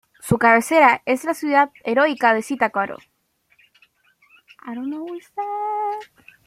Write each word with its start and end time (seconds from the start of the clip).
Su 0.19 0.39
cabecera 0.39 1.03
es 1.05 1.25
la 1.25 1.35
ciudad 1.35 1.69
de 1.85 1.91
Heroica 1.91 2.35
Zitácuaro. 2.41 2.97